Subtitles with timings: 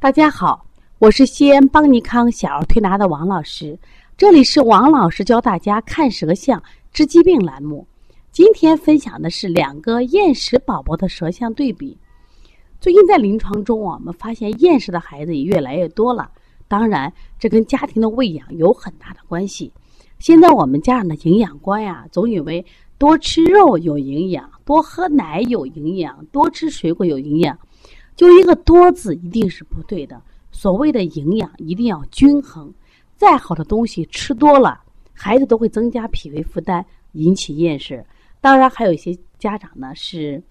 [0.00, 0.64] 大家好，
[0.98, 3.78] 我是西安邦尼康小儿推拿的王老师，
[4.16, 7.86] 这里是王老师教大家看舌象治疾病栏目。
[8.32, 11.98] 今天分享的是两个厌食宝宝的舌象对比。
[12.80, 16.30] 最近在临床中，我们发现厌食的孩子也越来越多了，
[16.66, 19.70] 当然这跟家庭的喂养有很大的关系。
[20.18, 22.64] 现在我们家长的营养观呀，总以为
[22.96, 27.58] 多吃肉有营养，多喝奶有营养，多吃水果有营养。
[28.16, 30.20] 就一个多字一定是不对的。
[30.52, 32.74] 所谓的营养一定要均衡，
[33.16, 34.80] 再好的东西吃多了，
[35.14, 38.04] 孩子都会增加脾胃负担，引起厌食。
[38.40, 40.42] 当然，还有一些家长呢是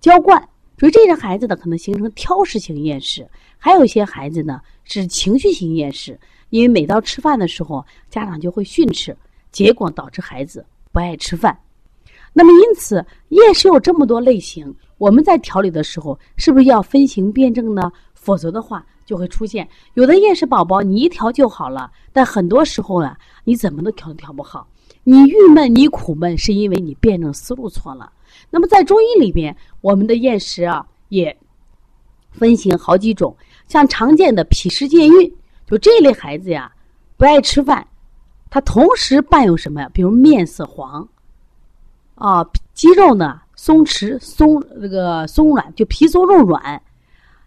[0.00, 0.48] 娇惯，
[0.78, 3.22] 所以这些孩子呢可能形成挑食型厌食；
[3.58, 9.14] 还有一些孩子呢是情绪型厌食，因为每到吃饭的时候，家长就会训斥，
[9.50, 11.56] 结果导致孩子不爱吃饭。
[12.32, 14.74] 那么，因此厌食有这么多类型。
[15.02, 17.90] 我们在调理的时候，是不是要分型辩证呢？
[18.14, 21.90] 否则的话，就会出现有的厌食宝宝，你一调就好了。
[22.12, 24.64] 但很多时候呢，你怎么都调都调不好。
[25.02, 28.12] 你郁闷，你苦闷，是因为你辩证思路错了。
[28.48, 31.36] 那么在中医里边，我们的厌食啊，也
[32.30, 33.36] 分型好几种。
[33.66, 35.34] 像常见的脾湿健运，
[35.66, 36.70] 就这类孩子呀，
[37.16, 37.84] 不爱吃饭，
[38.48, 39.90] 他同时伴有什么呀？
[39.92, 41.08] 比如面色黄，
[42.14, 43.41] 啊，肌肉呢？
[43.62, 46.82] 松弛松那个松软，就皮松肉软。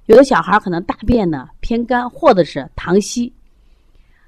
[0.06, 3.34] 有的小孩可能大便呢偏干，或者是溏稀。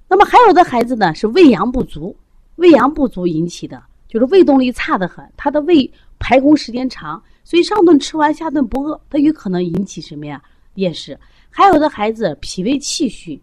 [0.09, 2.13] 那么还有的孩子呢是胃阳不足，
[2.57, 10.43] 胃阳不足引起的，就是胃动力差得很，他的胃排空时间长，所以上顿吃完下顿不饿，他有可能引起什么呀
[10.75, 11.17] 厌食。
[11.49, 13.41] 还有的孩子脾胃气虚，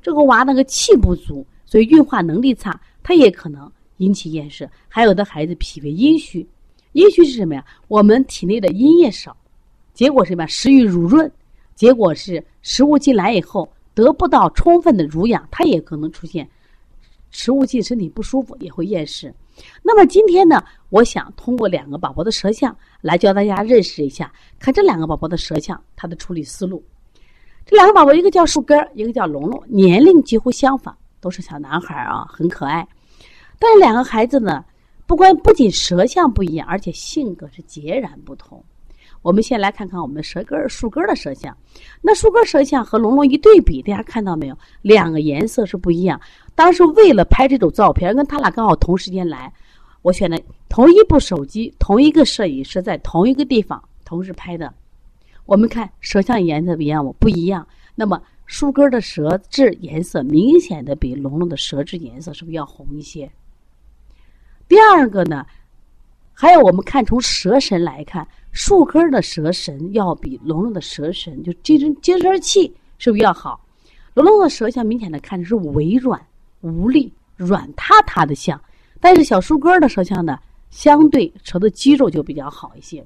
[0.00, 4.70] 这个娃那个气不足，所以运化能力差，他也可能引起厌食。
[4.88, 6.46] 还有的孩子脾胃阴虚。
[6.92, 7.64] 阴虚是什么呀？
[7.88, 9.36] 我们体内的阴液少，
[9.94, 10.46] 结果是什么呀？
[10.46, 11.30] 食欲濡润，
[11.74, 16.48] 结果是食物进来以后得不到充分的濡养，它也可能出现
[17.30, 19.32] 食物进身体不舒服，也会厌食。
[19.82, 26.82] 那么今天呢，我想通过两个宝宝的舌象来教大家认识一下，看这两个宝宝的舌象，它的处理思路。
[27.66, 32.88] 这两个宝宝，一个叫树根，一个叫龙龙，年龄几乎相仿，都是小男孩啊，很可爱。
[33.60, 34.64] 但是两个孩子呢？
[35.10, 38.64] 不光不仅舌相不一样，而且性格是截然不同。
[39.22, 41.52] 我们先来看看我们舌根儿、树根儿的舌相。
[42.00, 44.56] 那树根儿舌相和龙龙一对比，大家看到没有？
[44.82, 46.20] 两个颜色是不一样。
[46.54, 49.52] 当时为了拍这种照片，跟他俩刚好同时间来，
[50.02, 54.72] 我选的同一部手机，同一个摄影师在同一个地方同时拍的。
[55.44, 57.12] 我们看舌相颜色不一样不？
[57.14, 57.66] 不一样。
[57.96, 63.28] 那么树根儿的舌质颜色明显的比龙龙的舌质颜色是不是要红一些？
[64.70, 65.44] 第二个呢，
[66.32, 73.60] 还有我们看从舌神来看，树根的舌神要比龙龙的舌神就精神精神气是不是要好？
[74.14, 76.24] 龙龙的舌象明显的看着是微软
[76.60, 78.62] 无力、软塌塌的象，
[79.00, 80.38] 但是小树根的舌象呢，
[80.70, 83.04] 相对舌的肌肉就比较好一些。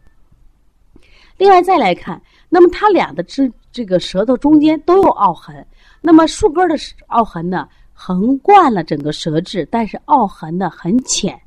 [1.39, 2.21] 另外再来看，
[2.51, 5.67] 那么它俩的这这个舌头中间都有凹痕，
[6.03, 6.77] 那么树根的
[7.07, 11.41] 凹痕呢，横贯了整个舌质，但是凹痕呢很浅。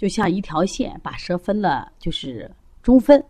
[0.00, 2.50] 就像一条线把舌分了，就是
[2.82, 3.22] 中分。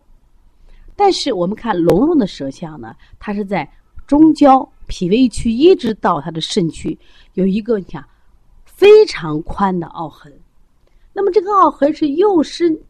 [0.95, 3.69] 但是我们看龙龙的舌象呢，它是在
[4.07, 6.97] 中焦脾胃区一直到它的肾区
[7.35, 8.05] 有一个你看
[8.65, 10.33] 非常宽的凹痕。
[11.13, 12.81] 那么这个凹痕是又深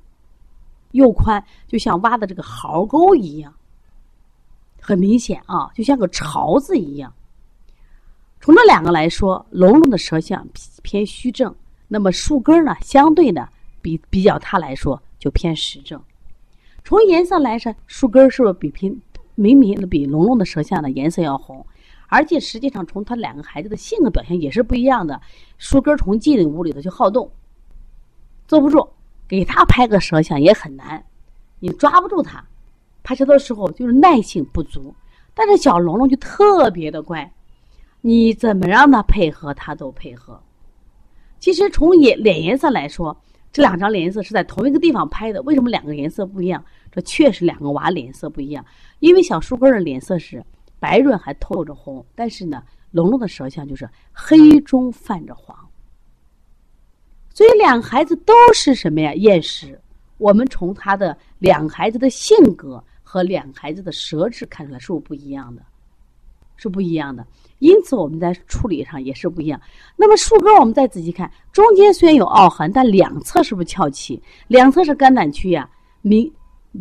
[0.91, 3.51] 又宽，就像挖的这个壕沟一样，
[4.79, 7.11] 很明显啊，就像个槽子一样。
[8.43, 10.47] 从这两个来说，龙龙的舌象
[10.83, 11.55] 偏虚正，
[11.89, 13.49] 那么树根呢，相对呢。
[13.83, 16.03] 比比较它来说就偏实正，
[16.85, 19.01] 从颜色来说，树根是不是比平
[19.35, 21.67] 明明的比龙龙的舌象的颜色要红？
[22.09, 25.21] 而且实际上从他两个孩子的性格表现也是不一样的。
[25.59, 27.31] 树根从进屋里头就好动，
[28.49, 28.89] 坐不住，
[29.29, 31.05] 给他拍个舌象也很难，
[31.61, 32.45] 你抓不住他，
[33.03, 34.95] 拍舌的时候就是耐性不足。
[35.35, 37.33] 但是小龙龙就特别的乖，
[38.01, 40.43] 你怎么让他配合，他都配合。
[41.39, 43.17] 其实从颜脸颜色来说。
[43.53, 46.65] 这两张脸色是在同一个地方拍的，为什么两个颜色不一样？
[46.93, 48.65] 这确实两个娃脸色不一样，
[49.01, 50.45] 因为小树根的脸色是
[50.79, 55.57] 白润还透着红，但是呢，龙龙的舌象就是黑中泛着黄。
[57.33, 59.15] 所以两个孩子都是什么呀？
[59.15, 59.81] 厌食。
[60.19, 65.63] 我们从他的两孩子的性格和两孩子的舌质看出来，是不是不一样的？
[66.61, 67.27] 是不一样的。
[67.59, 69.61] 因此，我们在处理上也是不一样。
[69.97, 74.23] 那么树根，我们再仔细看，中间虽然有凹痕，但两侧是不是翘起？
[74.49, 75.69] 两侧是肝胆区呀，
[76.03, 76.31] 明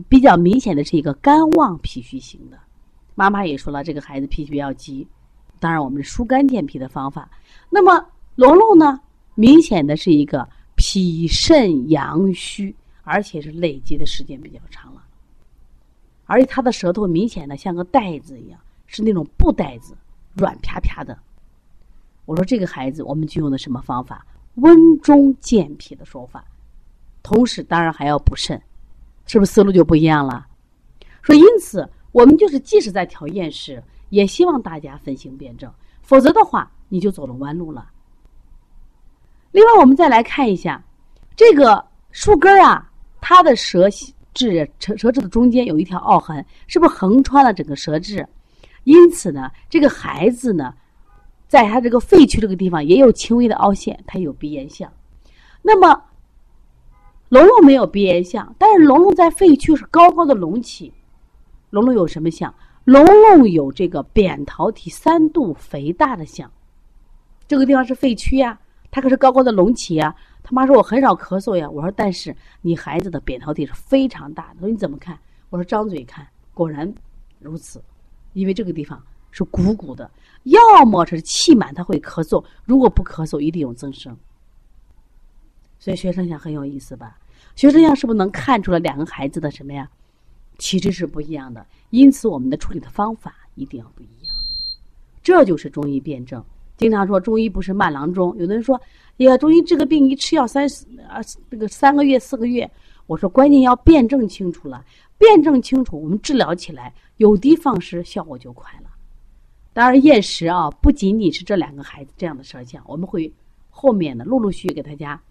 [0.08, 2.58] 比较明显的是一个肝旺脾虚型的，
[3.16, 5.08] 妈妈也说了，这个孩子脾气比较急。
[5.60, 7.30] 当然，我们是疏肝健脾的方法。
[7.70, 8.06] 那么
[8.36, 9.00] 龙龙呢，
[9.36, 12.74] 明显的是一个脾肾阳虚，
[13.04, 15.04] 而且是累积的时间比较长了。
[16.26, 18.58] 而且他的舌头明显的像个袋子一样，
[18.92, 19.96] 是那种布袋子，
[20.34, 21.18] 软啪啪的。
[22.26, 24.26] 我说这个孩子，我们就用的什么方法？
[24.56, 26.44] 温中健脾的说法，
[27.22, 28.60] 同时当然还要补肾，
[29.28, 30.48] 是不是思路就不一样了？
[31.22, 35.72] 说因此，我们就是即使在调厌食，也希望大家分型辩证，
[36.02, 37.90] 否则的话你就走了弯路了。
[39.52, 40.84] 另外，我们再来看一下
[41.36, 43.88] 这个树根啊，它的舌
[44.34, 48.28] 质舌舌质的中间有一条凹痕，是不是横穿了整个舌质？
[48.90, 50.74] 因此呢，这个孩子呢。
[51.48, 54.94] 在他这个肺区这个地方也有轻微的凹陷，他有鼻炎象。
[55.64, 56.04] 那么，
[57.30, 60.94] 龙龙没有鼻炎象，但是龙龙在肺区是高高的隆起。
[61.72, 62.54] 龙龙有什么象？
[62.84, 66.52] 龙龙有这个扁桃体三度肥大的象。
[67.48, 68.60] 这个地方是肺区呀，
[68.92, 70.16] 它可是高高的隆起呀。
[70.44, 75.18] 他妈说我很少咳嗽呀，我说但是你孩子的扁桃体是非常大的，说你怎么看？
[75.50, 76.94] 我说张嘴看，果然
[77.40, 77.82] 如此，
[78.40, 79.02] 因为这个地方。
[79.32, 80.10] 是鼓鼓的，
[80.46, 84.18] 要么是气满，他会咳嗽；如果不咳嗽，一定有增生。
[85.78, 87.16] 所以学生象很有意思吧？
[87.56, 89.88] 学生象是不是能看出来两个孩子的什么呀？
[90.58, 94.36] 体质是不一样的，因此我们的处理的方法一定要不一样。
[95.22, 96.44] 这就是中医辩证。
[96.76, 98.82] 经常说中医不是慢郎中，有的人说
[99.20, 101.22] ：“哎呀，中医治个病一吃药三四啊，
[101.52, 102.68] 这个三个月四个月。”
[103.06, 104.84] 我说关键要辩证清楚了，
[105.20, 108.90] 辩证清楚，我们治疗起来有的放矢，效果就快了。
[109.74, 113.32] 当然，厌食啊，不仅仅是这两个孩子这样的舌象，我们会
[113.70, 115.22] 后面呢陆陆续续给大家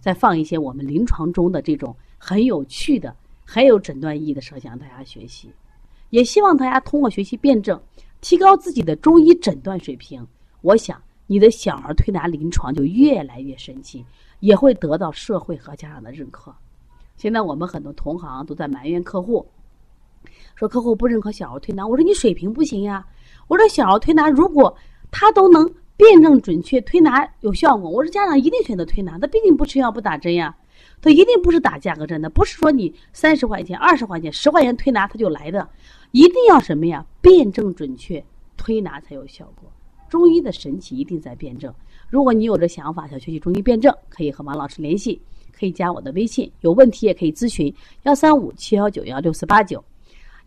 [0.00, 3.14] 再放一些我们临床中的这种很有趣的、
[3.44, 5.48] 很有诊断意义的舌象，大家学习。
[6.10, 7.80] 也希望大家通过学习辩证，
[8.20, 10.26] 提高自己的中医诊断水平。
[10.60, 14.04] 我想，你的小儿推拿临床就越来越神奇，
[14.40, 16.52] 也会得到社会和家长的认可。
[17.16, 19.46] 现在我们很多同行都在埋怨客户，
[20.58, 21.86] 说客户不认可小儿推拿。
[21.86, 23.06] 我说你水平不行呀。
[23.46, 24.76] 我说小儿推拿，如果
[25.08, 29.16] 他都能辩证准确，推拿有效果，我说家长一定选择推拿。
[29.20, 30.56] 他毕竟不吃药不打针呀，
[31.00, 35.68] 他一定不是打价格战的，不是说你三十块钱、二十块钱、十块钱推拿他就来的，
[36.10, 37.06] 一定要什么呀？
[37.20, 38.24] 辩证准确，
[38.56, 39.70] 推拿才有效果。
[40.08, 41.72] 中医的神奇一定在辩证。
[42.08, 45.22] 如果你有这想法，想学习中医辩证，可以和马老师联系，
[45.56, 47.72] 可以加我的微信，有问题也可以咨询
[48.02, 49.84] 幺三五七幺九幺六四八九。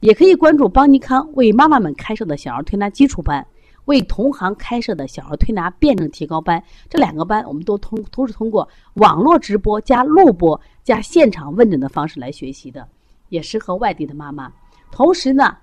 [0.01, 3.45] 也可以关注邦尼康为妈妈们开设的小儿推拿基础班，
[3.85, 6.61] 为同行开设的小儿推拿辩证提高班。
[6.89, 12.87] 这两个班我们都通都是通过网络直播加录播加现场问诊的方式来学习的，
[13.29, 14.51] 也适合外地的妈妈。
[14.89, 15.55] 同时呢，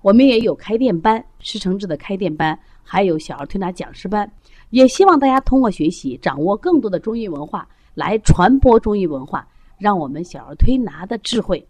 [0.00, 4.32] 我们也有开店班，师承制的开店班，还有小儿推拿讲师班。
[4.70, 9.46] 也希望大家通过学习，掌握更多的中医文化，来传播中医文化，
[9.76, 11.68] 让我们小儿推拿的智慧。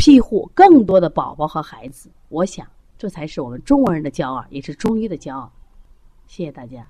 [0.00, 2.66] 庇护更多的宝宝和孩子，我想
[2.96, 5.52] 这才是我们中国人的骄傲，也是中医的骄傲。
[6.26, 6.86] 谢谢大家。